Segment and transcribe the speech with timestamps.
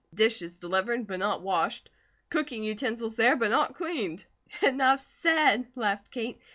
[0.15, 1.91] Dishes delivered but not washed;
[2.31, 4.25] cooking utensils there, but not cleaned."
[4.63, 6.39] "Enough said," laughed Kate.